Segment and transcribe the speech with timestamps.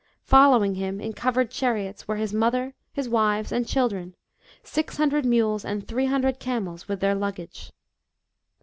[0.23, 4.15] Following him, in covered chariots, were his mother, his wives and children,
[4.63, 7.71] six hundred mules and three hundred camels with their luggage.